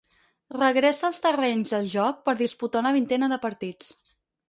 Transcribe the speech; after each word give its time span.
Regressa 0.55 1.05
als 1.09 1.21
terrenys 1.27 1.75
de 1.77 1.83
joc 1.93 2.25
per 2.31 2.37
disputar 2.43 2.85
una 2.87 2.97
vintena 3.01 3.35
de 3.37 3.43
partits. 3.49 3.97